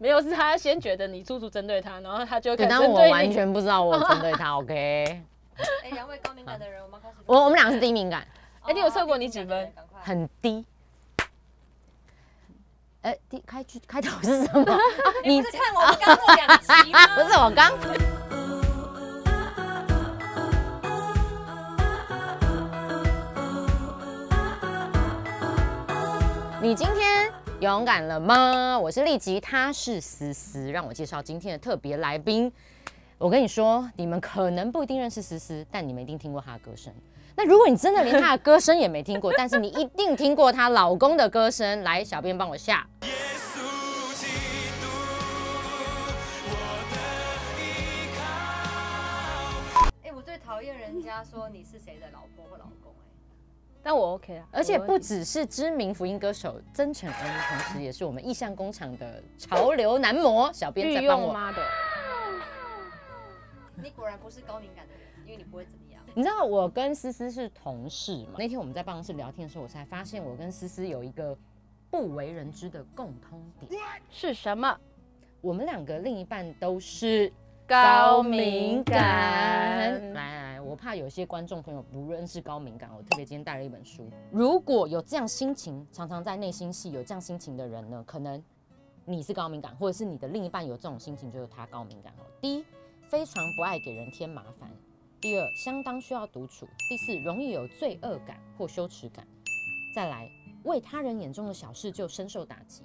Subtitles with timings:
[0.00, 3.12] 没有，是他先觉得你处处针对他，然后他就可能但我针对你。
[3.12, 4.56] 完全不知道我针对他。
[4.58, 5.22] OK，
[5.82, 7.14] 哎，两位高敏感的人，我们开始。
[7.26, 8.26] 我我们两个是低敏感，
[8.62, 9.72] 哎你有测过你几分？
[10.00, 10.64] 很低。
[13.02, 14.78] 哎，第开局开头是什么？
[15.24, 17.06] 你不是看我们刚过两集吗？
[17.14, 17.72] 不是我刚。
[26.62, 27.23] 你今天
[27.60, 28.78] 勇敢了吗？
[28.78, 30.70] 我是丽吉，他是思思。
[30.70, 32.52] 让我介绍今天的特别来宾。
[33.16, 36.92] 我跟你说，你们可能不一定认识思思，但你们一定听过她的歌声。
[37.36, 41.82] 那如果你真的连她的歌声也没听过，但是你一定听过她老公的歌声。
[41.82, 42.86] 来，小编帮我下。
[50.02, 52.23] 哎，我最讨厌人家说你是谁的老公，
[53.84, 60.50] 但我 OK 啊，而且不只是知名福音歌手曾诚恩，同时也是我们意象工厂的潮流男模。
[60.54, 61.62] 小编在帮我，妈的，
[63.76, 66.02] 你果然不是高敏感的人，因为你不会怎么样。
[66.14, 68.36] 你知道我跟思思是同事嘛？
[68.38, 71.36] 那天我们在办公室聊天的时候，我才发现我跟思思有一个
[71.90, 74.78] 不为人知的共通点，是什么？
[75.42, 77.30] 我们两个另一半都是
[77.66, 79.00] 高敏感。
[79.00, 84.06] 来来，我怕有些观众朋友不认识高敏感，我特别今天带了一本书。
[84.30, 88.42] 如果有这样心情，常常在内心戏有这样心情的人呢，可能
[89.06, 92.24] 你是高敏感，或者是你的另一半有这种心情，就是他高敏感哦。
[92.38, 92.64] 第一，
[93.08, 94.68] 非常不爱给人添麻烦；
[95.18, 99.24] 第二，相当需要独处；第四，容易有罪恶感或羞耻感；
[99.94, 100.30] 再来，
[100.64, 102.82] 为他人眼中的小事就深受打击。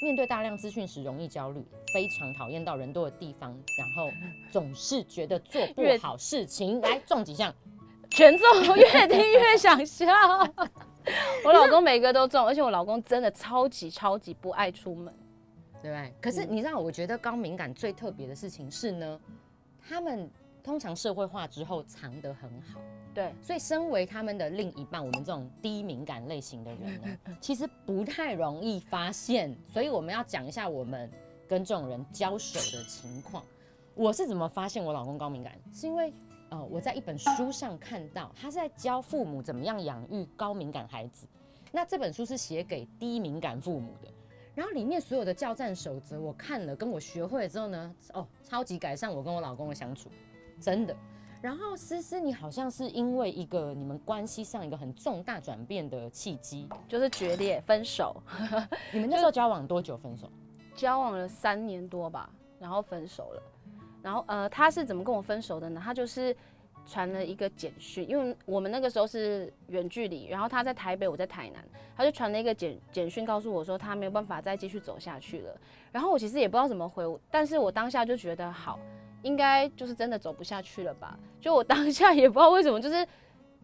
[0.00, 4.10] 面对大量资讯时容易焦虑，非常讨厌到人多的地方，然后
[4.50, 6.80] 总是觉得做不好事情。
[6.80, 7.54] 来中几项，
[8.10, 10.06] 全中，越听越想笑。
[11.44, 15.12] 我老公每个都中，而且我老公真的超级超级不爱出门。
[15.80, 16.12] 对不对？
[16.20, 19.20] 可是你知道，我觉得高敏感最特别的事情是呢，
[19.88, 20.28] 他们
[20.68, 22.78] 通常社会化之后藏得很好，
[23.14, 27.08] 对，所以身为他们的另一半，我们这种低敏感类型的人呢，
[27.40, 29.56] 其实不太容易发现。
[29.66, 31.10] 所以我们要讲一下我们
[31.48, 33.42] 跟这种人交手的情况。
[33.94, 35.58] 我是怎么发现我老公高敏感？
[35.72, 36.12] 是因为
[36.50, 41.26] 呃我在一本书上看到，他是在教父母怎么样养育高敏感孩子。
[41.72, 44.08] 那这本书是写给低敏感父母的。
[44.54, 50.10] 然后里面所有的教战守则，我看了，跟我学会了之后呢，哦，超级改善我跟我老公的相处，
[50.60, 50.96] 真的。
[51.40, 58.20] 然后思思，你好像是因为一个你们关系上一个很重大转变的契机，就是决裂分手，
[58.92, 60.28] 你们那时候交往多久分手？
[60.74, 63.42] 交往了三年多吧，然后分手了。
[64.02, 65.80] 然后呃，他是怎么跟我分手的呢？
[65.84, 66.34] 他就是
[66.86, 71.64] 传了一个简讯，因为我们那个时候是远距离，然后他在台北，我在台南，
[71.96, 75.56] 他就传了一个简简讯告诉我说他没有办法再继续走下去了。
[75.92, 78.78] 然后我其实也不知道怎么回，但是我当下就觉得好，
[79.28, 81.18] 应该就是真的走不下去了吧？
[81.38, 83.06] 就我当下也不知道为什么，就是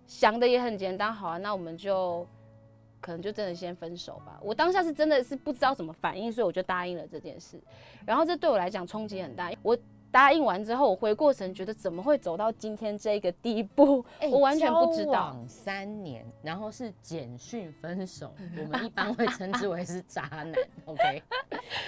[0.06, 2.26] 想的也很简单，好啊，那我们就
[3.00, 4.38] 可能就真的先分手吧。
[4.42, 7.58] 我当下是真的是不知道怎么反应，所以我就答应了这件事。
[8.04, 9.76] 然后这对我来讲冲击很大，我。
[10.14, 14.04] 答应完之后，我回过神，觉得怎么会走到今天这个地步？
[14.22, 15.36] 哎我完全不知道。
[15.48, 20.52] 三年，然后是简讯分手， 我们一般会称之为是渣男。
[20.86, 21.20] OK，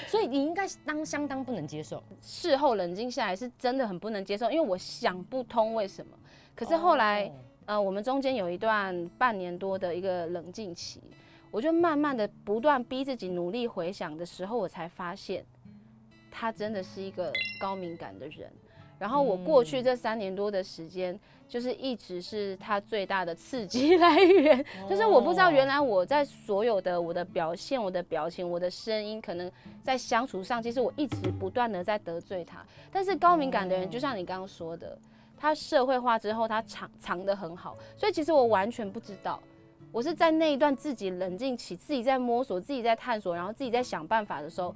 [0.09, 2.03] 所以你应该当相当不能接受。
[2.21, 6.19] 事后冷静下来，是真的很不能接受，因为我想不通为什么。
[6.53, 7.33] 可是后来，哦
[7.67, 11.01] 呃，我们中间有一段半年多的一个冷静期，
[11.53, 15.45] 我就慢慢的不断逼自己努力回想的时候，我才发现，
[16.39, 18.53] 他真的是一个高敏感的人。
[18.99, 24.65] 然后我过去这三年多的时间，就是一直是他最大的刺激 来源。
[24.89, 29.51] 就是我不知道原来我在所有的我的表现、我的表情、我的声音，可能
[29.83, 32.65] 在相处上，其实我一直不断的在得罪他。
[32.91, 34.99] 但是高敏感的人，就像你刚刚说的，
[35.37, 39.41] 他社会化之后，他藏藏得很好，所以其实我完全不知道。
[39.93, 44.75] 我是在那一段自己冷静期，自己在摸索、自己在探索，然后自己在想办法的时候，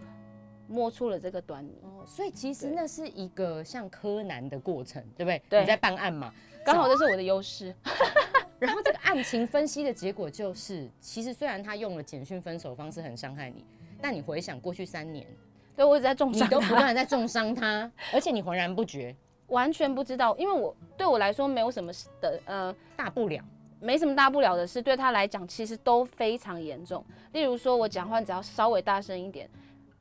[0.71, 1.77] 摸出了这个端倪。
[1.83, 5.43] 哦，所以其实那是一个像柯南的过程，对不对？
[5.49, 6.33] 对你在办案嘛，
[6.65, 7.75] 刚好这是我的优势。
[8.59, 13.65] 然后这个案情分析的结果就是，其实虽然他用了简讯分手方式很伤害你，
[14.01, 15.27] 但你回想过去三年，
[15.75, 19.15] 对我一直在重你伤你，都不断地在重伤他， 而且你浑然不觉，
[19.49, 21.91] 完全不知道，因为我对我来说没有什么
[22.21, 23.43] 的，呃，大不了。
[23.83, 27.03] 没什么大不了的事，对他来讲其实都非常严重。
[27.33, 29.49] 例如说，我讲话只要稍微大声一点，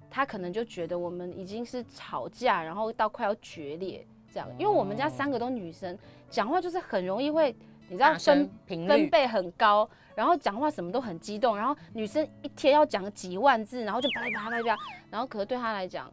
[0.09, 4.49] 他可能就觉得我们已经是吵架，然后到快要决裂这样。
[4.57, 5.97] 因为我们家三个都女生，
[6.29, 7.55] 讲话就是很容易会
[7.89, 14.77] 你知道声分频，分贝很高，然后讲话什么都很激动，然后女生一天要讲几万字，然后就啪啦啪啦啪啦，
[15.09, 16.11] 然后可是对他来讲，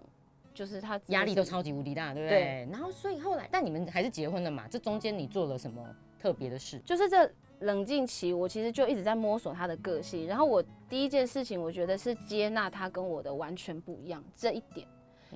[0.54, 2.68] 就是她真的是压力都超级无敌大，对不对？
[2.70, 4.66] 然后所以后来，但你们还是结婚了嘛？
[4.70, 5.84] 这中间你做了什么
[6.18, 6.78] 特别的事？
[6.80, 7.30] 就是这
[7.60, 10.26] 冷静期，我其实就一直在摸索他的个性。
[10.26, 14.86] 然后我第一件事情，我觉得是接纳他跟我的完全不一样这一点。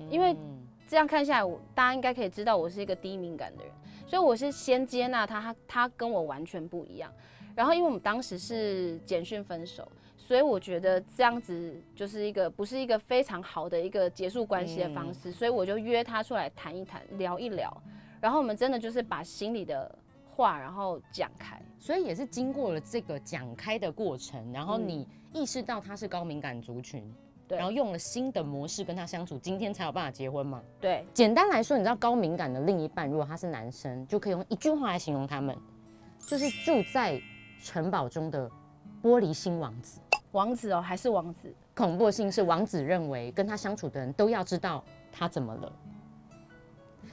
[0.09, 3.73] 因为嗯这样看下来，我大家应该可以知道我是一个低敏感的人，
[4.07, 7.11] 所以我是先接纳他，他他跟我完全不一样。
[7.53, 9.85] 然后因为我们当时是简讯分手，
[10.17, 17.81] 所以我觉得这样子就是一个不是一个非常好的一个结束关系的方式，所以我就约他出来谈一谈，聊一聊。
[18.21, 19.93] 然后我们真的就是把心里的
[20.29, 21.61] 话，然后讲开。
[21.81, 27.03] 所以也是经过了这个讲开的过程，然后嗯你意识到他是高敏感族群，
[27.47, 30.61] 对然后用了新的模式跟他相处，今天才有办法结婚嘛？
[30.79, 35.57] 对，简单来说，你知道高敏感的另一半，如果他是男生，就可以用一句话来形容他们，
[36.19, 37.19] 就是住在
[37.63, 38.47] 城堡中的
[39.01, 39.99] 玻璃心王子。
[40.33, 41.51] 王子哦，还是王子。
[41.73, 45.73] 恐怖性是王子认为跟他相处的人都要知道他怎么了，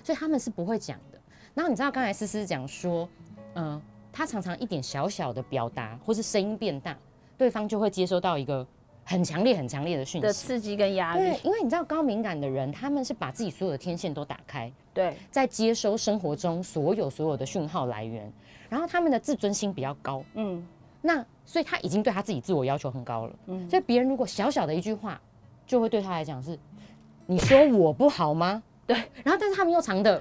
[0.05, 1.19] 所以他们是不会讲的。
[1.55, 3.09] 然后你知道刚才思思讲说，
[3.55, 3.81] 嗯、
[4.19, 6.99] 他常常一点小小的表达或是声音变大，
[7.37, 8.67] 对方就会接收到一个
[9.05, 10.27] 很强烈、很强烈的讯息。
[10.27, 11.21] 的刺激跟压力。
[11.21, 15.17] 对，，因为你知道高敏感的人，他们是把自己所有的天线都打开，对。
[15.31, 18.29] 在接收生活中所有所有的讯号来源，
[18.69, 20.67] 然后他们的自尊心比较高，嗯，
[21.01, 23.71] 那所以他已经对他自己自我要求很高了，嗯。
[23.71, 25.21] 所以别人如果小小的一句话，
[25.65, 26.59] 就会对他来讲是，
[27.25, 28.61] 你说我不好吗？
[28.85, 30.21] 对，然后但是他们又藏的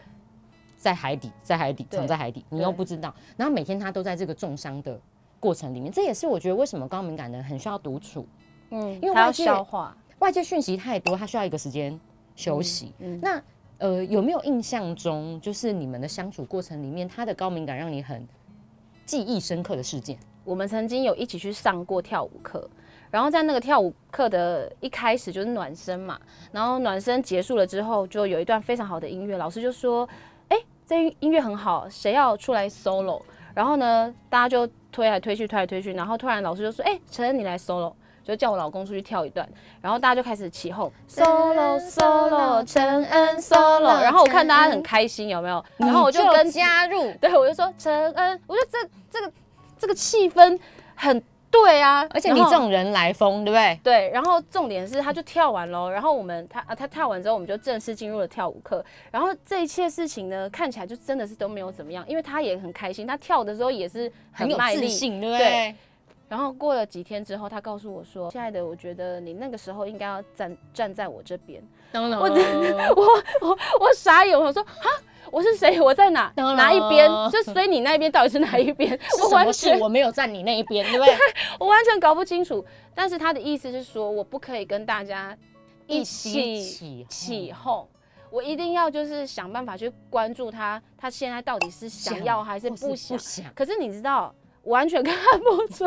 [0.78, 4.98] 在海底，在海底，藏在海底，你又不知道，然后每天他都在这个重伤的
[5.40, 8.26] 过程里面，这也是我觉得为什么高敏感的人很需要独处，
[8.70, 9.98] 嗯，因为外界消化。
[10.20, 12.00] 外界讯息太多，他需要一个时间
[12.36, 12.94] 休息。
[13.00, 13.42] 嗯那
[13.78, 18.28] 呃，有没有印象中，就是你们的相处过程里面，他的高敏感让你很
[19.06, 20.18] 记忆深刻的事件？
[20.44, 22.68] 我们曾经有一起去上过跳舞课，
[23.12, 26.20] 然后在那个跳舞课的一开始就是暖身嘛，
[26.52, 30.16] 然后暖身结束了之后，就有一段非常好的音乐，老师就说：“哎、
[30.88, 33.22] 这音乐很好，谁要出来 solo？”
[33.54, 37.94] 然后呢，大家就推来推去，推来推去，然后突然老师就说：“哎、陈恩你来 solo。”
[38.24, 39.48] 就叫我老公出去跳一段，
[39.80, 45.64] 然后大家就开始起哄，solo solo，陈恩 solo，然后我看大家很开心，有没有？
[45.78, 49.34] 然后我就跟加入，对，我就说陈恩，我觉得这这个
[49.80, 50.60] 这个气氛
[50.94, 51.24] 很
[51.64, 53.80] 对啊，而且你这种人来疯，对不对？
[53.84, 64.58] 对，然后重点是他就跳完喽，然后我们他啊他跳完之后，我们就正式进入了跳舞课，然后这一切事情呢，看起来就真的是都没有怎么样，因为他也很开心，他跳的时候也是很很有。
[64.78, 65.76] 自信，对不对对？
[66.28, 72.28] 然后过了几天之后，他告诉我说：“亲爱的，我觉得你那个时候应该要站站在我这边。”当然，我
[73.80, 74.90] 我傻眼，我说哈，
[75.32, 75.80] 我是谁？
[75.80, 76.32] 我在哪？
[76.36, 77.10] 哪一边？
[77.32, 79.00] 就所以你那一边到底是哪一边？
[79.24, 79.80] 我完全？
[79.80, 81.16] 我没有站你那一边，对不对？
[81.60, 82.64] 我完全搞不清楚。
[82.94, 85.38] 但是他的意思是说，我不可以跟大家
[85.86, 87.88] 一起起起哄。
[88.30, 92.94] 我一定要就是想办法去关注他，他现在到底是想要还是不？
[92.94, 93.18] 想，
[93.56, 94.36] 可是你知道，
[94.68, 95.86] 完全看不出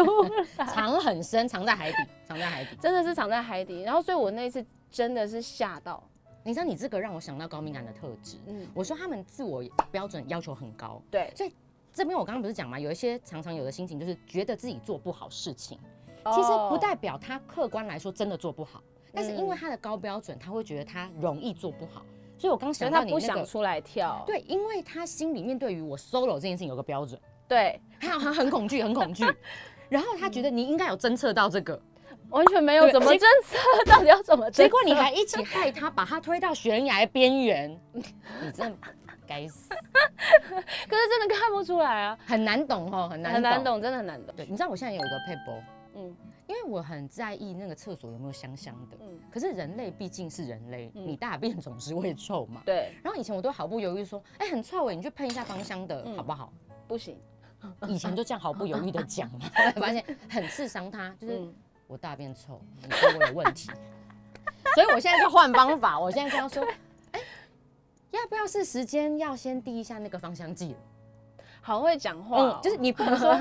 [0.56, 1.96] 来，藏很深，藏在海底，
[2.26, 2.76] 藏在海底。
[2.80, 3.82] 真的是藏在海底。
[3.82, 6.02] 然后，所以我那一次真的是吓到，
[6.42, 8.38] 你知道，你这个让我想到高敏感的特质。
[8.46, 11.54] 嗯，我说他们自我标准要求很高，对，所以
[11.92, 15.78] 这边我刚刚不是讲嘛，有一些常常有的心情就是觉得自己做不好事情，
[16.24, 22.02] 哦其实不代表他客观来说真的做不好，但是因为嗯他的高标准，他会觉得他容易做不好，
[22.38, 23.44] 所以我刚想他不想到你那个。
[23.44, 29.24] 出来跳，对，因为他心里面对于我 solo 这件事情有个标准，对，他 他很恐惧，很恐惧，
[29.90, 31.78] 然后他觉得你应该有侦测到这个，
[32.30, 33.58] 完全没有怎么侦测，
[33.90, 34.48] 到底要怎么？
[34.52, 38.02] 结果你还一起害他，把他推到悬崖边缘，你
[38.54, 38.76] 真的
[39.26, 43.64] 该死，可是真的看不出来啊，很难懂哦，很难很难。
[43.64, 44.32] 懂，真的很难懂。
[44.36, 45.62] 对，你知道我现在有一个 paper，，
[45.96, 46.16] 嗯
[46.46, 48.96] 因为我很在意那个厕所有没有香香的。
[49.00, 52.60] 嗯，可是人类毕竟是人类，嗯你大便总是会臭嘛。
[52.64, 56.52] 对，然后以前我都毫不犹豫说，哎、很臭哎，你去喷一下芳香的、嗯好不好？
[56.88, 57.16] 不行。
[57.88, 61.54] 以前就这样毫不犹豫的讲嘛，后来发现很刺伤他，就是嗯，
[61.86, 63.70] 我大便臭，你说我有问题，
[64.74, 66.66] 所以我现在就换方法，我现在跟他说，
[67.12, 67.20] 哎、
[68.10, 70.78] 要不要是时间要先滴一下那个芳香剂了？
[71.62, 73.34] 好会讲话哦，嗯，就是你不能说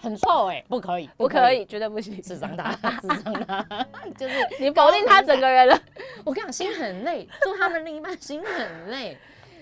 [0.00, 2.20] 很臭哎、不可以，不可以，绝对不行。
[2.20, 3.86] 刺伤他，刺伤他，
[4.18, 5.80] 就是 你否定他整个人了。
[6.24, 9.16] 我跟你讲，心很累，做他们另一半心很累。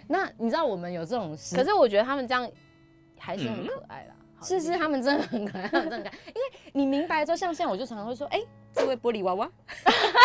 [0.06, 2.50] 那你知道我们有这种事，可是我觉得他们这样
[3.28, 4.14] 还是很可爱啦。
[4.36, 6.32] 好是是，他们真的很可爱，他们真的很可爱。
[6.34, 8.40] 因为你明白之后，像现在我就常常会说，哎、
[8.72, 9.50] 这位玻璃娃娃，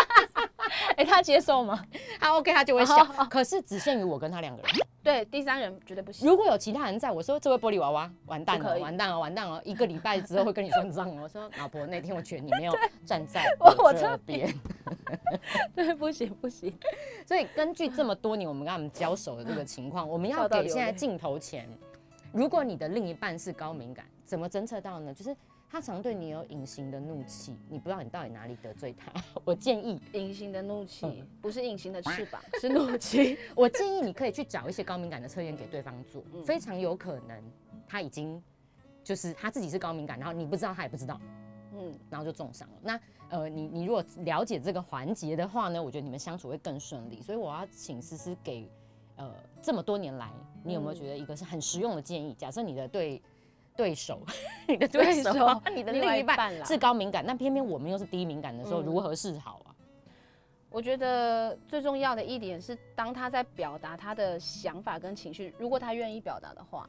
[0.96, 1.84] 哎、他接受吗？
[2.18, 4.72] 他 OK 他就会笑，可是只限于我跟他两个人。
[5.02, 6.26] 对，第三人绝对不行。
[6.26, 11.20] 如果有其他人在，我说这位玻璃娃娃完蛋了，完蛋了，完蛋了，一个礼拜之后会跟你算账哦。
[11.24, 12.72] 我说老婆，那天我觉得你没有
[13.04, 14.54] 站在我我这这边，
[15.74, 16.72] 对，不行不行。
[17.26, 21.68] 所以根据这么多年我们跟他们交手的这个情况，我们要给现在镜头前，
[22.34, 25.14] 如果你的另一半是高敏感，怎么侦测到呢？
[25.14, 25.34] 就是
[25.70, 29.12] 他常对你有隐形的怒气，你不知道你到底哪里得罪他。
[29.44, 33.38] 我建议，隐形的怒气嗯不是隐形的翅膀， 是怒气。
[33.54, 37.40] 我建议你可以去找一些高敏感的测验给对方做，嗯非常有可能
[37.86, 38.42] 他已经
[39.04, 41.20] 就是他自己是高敏感，然后你不知道他也不知道，
[41.72, 42.74] 嗯，然后就重伤了。
[42.82, 47.22] 那呃，你你如果了解这个环节的话呢，我觉得你们相处会更顺利。
[47.22, 48.68] 所以我要请思思给
[49.16, 50.30] 呃这么多年来，
[50.62, 52.34] 你有没有嗯觉得一个是很实用的建议？
[52.34, 53.20] 假设你的对
[53.76, 54.20] 对手，
[54.68, 55.32] 你的对手，
[55.74, 59.74] 你的另一半一半啦是高敏感，那偏偏我们又是低敏感的时候，嗯如何是好啊？
[60.70, 66.88] 我觉得最重要的一点是，当他在表达他的想法跟情绪，如果他愿意表达的话，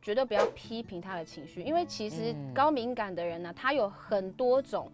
[0.00, 4.90] 绝对不要批评他的情绪，因为其实嗯高敏感的人呢、他有很多种、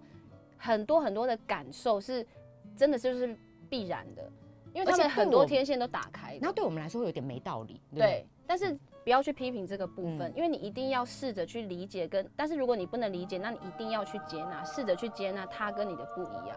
[0.57, 2.27] 很多很多的感受是
[2.77, 3.37] 真的就是
[3.69, 4.29] 必然的，
[4.75, 10.33] 因为他们很多天线都打开的然后对我们来说会有点没道理，对但是不要去批评这个部分，嗯。
[10.37, 16.57] 因为你一定要试着去理解跟，但是如果你不能理解，那你一定要去接纳，试着去接纳他跟你的不一样，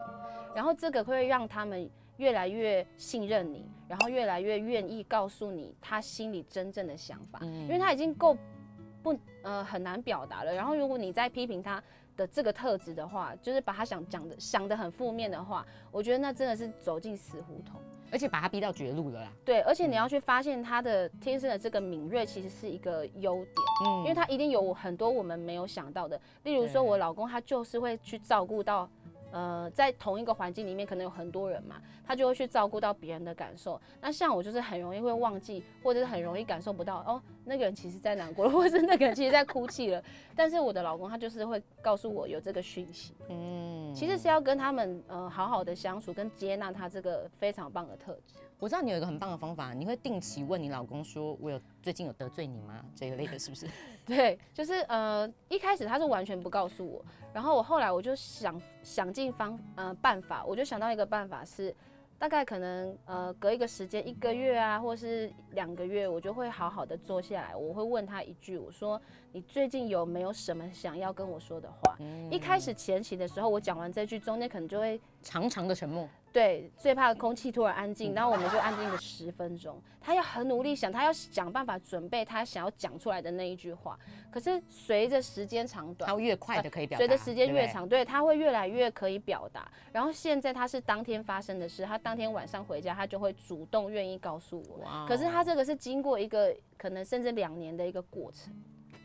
[0.56, 7.62] 然后这个会让他们越来越信任你，然后越来越愿意告诉你他心里真正的想法，嗯。
[7.62, 8.36] 因为他已经够
[9.04, 11.82] 不呃很难表达了，然后如果你再批评他。
[12.18, 17.80] 的这个特质的话，就是把他想讲的想的很负面的话，我觉得那真的是走进死胡同。
[18.12, 19.32] 而且把他逼到绝路了啦。
[19.44, 26.20] 对，而且你要去发现他的天生的这个敏锐，其实是一个优点，嗯因为他一定有很多我们没有想到的。
[26.44, 28.90] 例如说，我老公他就是会去照顾到，
[29.32, 33.80] 呃，在同一个环境里面可能有很多人嘛，他就会去照顾到别人的感受。
[34.00, 40.04] 那像我就是很容易会忘记，或者是很容易感受不到，哦，那个人其实在难过了，或者是那个人其实在哭泣了。
[40.36, 48.36] 但是我的老公他就是会告诉我有这个讯息，嗯其实是要跟他们呃好好的相处，跟接纳他这个非常棒的特质。
[48.60, 53.68] 我知道你有一个很棒的方法，你会定期问你老公说：“我有最近有得罪你吗？”这一类的，是不是？
[54.04, 61.74] 对，就是呃，一开始他是完全不告诉我，然后我后来我就想想尽方呃办法，我就想到一个办法是，
[62.20, 69.00] 大概可能呃隔一个时间一个月啊，或是两个月，我就会好好的坐下来，我会问他一句，我说
[69.32, 71.98] 你最近有没有什么想要跟我说的话？
[72.32, 79.82] 一开始前期的时候，我讲完这句，中间可能就会长长的沉默，对，最怕空气突然安静，然后我们就安静了十分钟。
[80.00, 83.98] 他要很努力想，他要想办法准备他想要讲出来的那一句话。
[84.30, 89.68] 可是随着时间长短他，会越快的可以表达，随着时间越长，对他会越来越可以表达。
[89.92, 95.08] 然后现在他是当天发生的事，他当天晚上回家，他就会主动愿意告诉我。
[95.08, 98.54] 可是他这个是经过一个可能甚至两年的一个过程。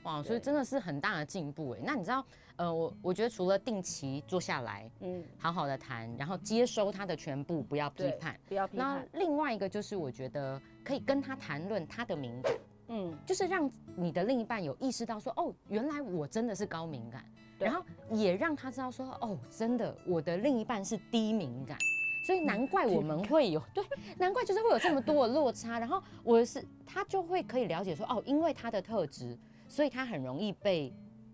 [0.05, 1.81] 哇，所以真的是很大的进步哎。
[1.83, 2.25] 那你知道，
[2.57, 9.09] 呃，我我觉得除了定期坐下来，嗯，好好的谈，然后接收他的全部，不要批判。，不要批判那判。
[9.15, 12.53] 另外一个就是，我觉得可以跟他谈论他的敏感，
[12.89, 17.25] 嗯，就是让你的另一半有意识到说，哦，原来我真的是高敏感，
[17.59, 21.77] 然后也让他知道说，哦，真的我的另一半是低敏感。
[22.25, 23.85] 所以难怪我们会有 对，
[24.17, 25.81] 难怪就是会有这么多的落差。
[25.81, 29.37] 然后我是他就会可以了解说，哦，因为他的特质，
[29.73, 30.93] 所以他很容易被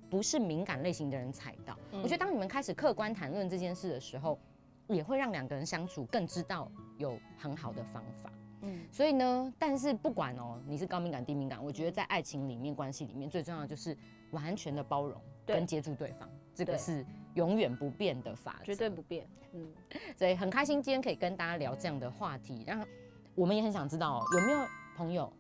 [0.09, 1.76] 不是敏感类型的人踩到。
[1.90, 4.38] 嗯我觉得当你们开始客观谈论这件事的时候，
[4.87, 8.33] 也会让两个人相处更知道有很好的方法。
[8.61, 13.97] 嗯，所以呢，但是不管哦，你是高敏感、低敏感，我觉得在爱情里面、关系里面，最重要的就是
[14.30, 17.04] 完全的包容跟接住对方，这个是
[17.35, 18.66] 永远不变的法则。
[18.66, 19.26] 绝对不变。
[19.52, 19.66] 嗯，
[20.16, 22.87] 所以很开心今天可以跟大家聊这样的话题，然后
[23.35, 24.59] 我们也很想知道、哦、有没有
[24.97, 25.33] 朋友，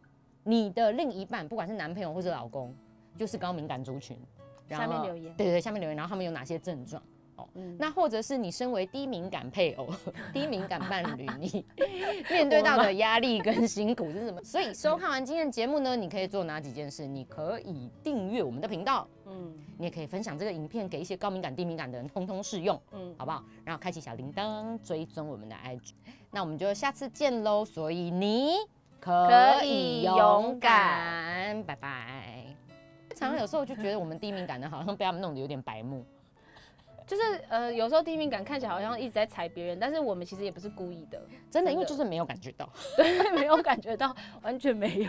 [0.42, 2.74] 你的另一半，不管是男朋友或者老公，
[3.18, 4.16] 就是高敏感族群，
[4.66, 7.02] 然后下面留言对对对，下面留言，然后他们有哪些症状？
[7.36, 9.88] 哦，嗯那或者是你身为低敏感配偶、
[10.34, 11.64] 低敏感伴侣，你
[12.28, 14.42] 面对到的压力跟辛苦是什么？
[14.42, 17.06] 所以收看完今天的节目呢，你可以做哪几件事？
[17.06, 22.80] 你可以订阅我们的频道，嗯你也可以分享这个影片给一些高敏感、低敏感的人，通通适用。
[22.90, 23.44] 嗯，好不好？
[23.64, 25.92] 然后开启小铃铛，追踪我们的 IG。
[26.32, 27.64] 那我们就下次见喽。
[27.64, 28.54] 所以你
[28.98, 32.17] 可可以勇敢，拜拜。
[33.18, 36.04] 常常有时候就觉得我们低敏感的，好像被他们弄得有点白目。
[37.06, 42.68] 就是呃，有时候低敏感看起来好像一直在踩别人，但是我们其实也不是故意的，真的，真的因为就是没有感觉到。
[42.98, 45.06] 对，没有感觉到，完全没有。